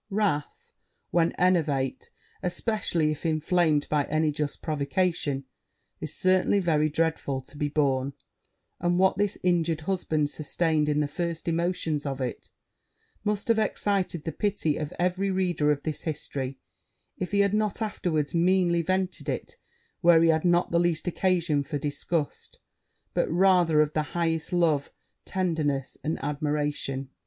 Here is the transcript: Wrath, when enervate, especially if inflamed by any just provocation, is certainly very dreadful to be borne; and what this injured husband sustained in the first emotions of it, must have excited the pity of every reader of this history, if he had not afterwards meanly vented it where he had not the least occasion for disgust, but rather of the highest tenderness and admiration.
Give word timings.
Wrath, 0.09 0.71
when 1.11 1.31
enervate, 1.33 2.09
especially 2.41 3.11
if 3.11 3.23
inflamed 3.23 3.87
by 3.87 4.05
any 4.05 4.31
just 4.31 4.63
provocation, 4.63 5.43
is 5.99 6.11
certainly 6.17 6.57
very 6.59 6.89
dreadful 6.89 7.39
to 7.43 7.55
be 7.55 7.69
borne; 7.69 8.13
and 8.79 8.97
what 8.97 9.17
this 9.19 9.37
injured 9.43 9.81
husband 9.81 10.31
sustained 10.31 10.89
in 10.89 11.01
the 11.01 11.07
first 11.07 11.47
emotions 11.47 12.03
of 12.03 12.19
it, 12.19 12.49
must 13.23 13.47
have 13.47 13.59
excited 13.59 14.23
the 14.23 14.31
pity 14.31 14.75
of 14.75 14.91
every 14.97 15.29
reader 15.29 15.71
of 15.71 15.83
this 15.83 16.01
history, 16.01 16.57
if 17.19 17.29
he 17.31 17.41
had 17.41 17.53
not 17.53 17.79
afterwards 17.79 18.33
meanly 18.33 18.81
vented 18.81 19.29
it 19.29 19.57
where 19.99 20.23
he 20.23 20.29
had 20.29 20.43
not 20.43 20.71
the 20.71 20.79
least 20.79 21.05
occasion 21.07 21.61
for 21.61 21.77
disgust, 21.77 22.57
but 23.13 23.29
rather 23.29 23.81
of 23.81 23.93
the 23.93 24.17
highest 24.17 24.51
tenderness 25.25 25.95
and 26.03 26.17
admiration. 26.23 27.11